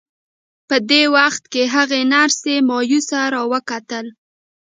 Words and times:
په 0.69 0.75
دې 0.89 1.03
وخت 1.15 1.43
کې 1.53 1.63
هغې 1.75 2.01
نرسې 2.13 2.55
مایوسه 2.69 3.19
را 3.33 3.43
وکتل 3.51 4.05